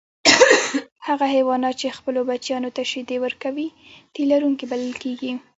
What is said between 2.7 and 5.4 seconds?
ته شیدې ورکوي تی لرونکي بلل کیږي